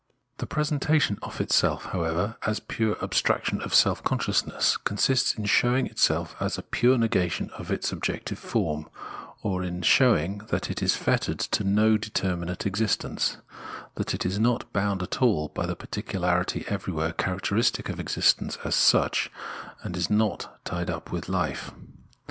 The 0.39 0.47
presentjjition 0.47 1.19
of 1.21 1.39
itself, 1.39 1.85
however, 1.93 2.35
as 2.47 2.59
pure 2.59 2.97
abstraction 3.03 3.61
of 3.61 3.71
self 3.75 4.01
conscio|usness 4.03 4.83
consists 4.83 5.35
in 5.35 5.45
showing 5.45 5.85
itself 5.85 6.35
as 6.39 6.57
a 6.57 6.63
pure 6.63 6.97
negation 6.97 7.51
of 7.51 7.67
itsi 7.67 7.93
objective 7.93 8.39
form, 8.39 8.89
or 9.43 9.61
in 9.63 9.83
showing 9.83 10.39
that 10.49 10.71
it 10.71 10.81
is 10.81 10.95
fettered 10.95 11.37
to 11.37 11.63
no\ 11.63 11.97
determinate 11.97 12.65
existence, 12.65 13.37
that 13.93 14.15
it 14.15 14.25
is 14.25 14.39
not 14.39 14.73
bound 14.73 15.03
at 15.03 15.21
all 15.21 15.51
hj\ 15.51 15.67
the 15.67 15.75
particularity 15.75 16.65
everywhere 16.67 17.11
character 17.13 17.53
istic 17.55 17.87
of 17.87 17.99
existence 17.99 18.57
as 18.65 18.73
such, 18.73 19.29
and 19.83 19.95
is 19.95 20.09
not 20.09 20.59
tied 20.65 20.89
up 20.89 21.11
with 21.11 21.29
life. 21.29 21.69